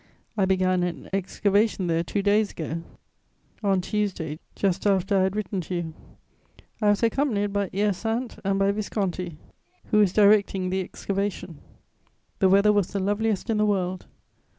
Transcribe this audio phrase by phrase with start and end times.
[0.35, 2.81] I began an excavation there two days ago,
[3.63, 5.93] on Tuesday, just after I had written to you.
[6.81, 9.37] I was accompanied by Hyacinthe and by Visconti,
[9.91, 11.59] who is directing the excavation.
[12.39, 14.07] The weather was the loveliest in the world.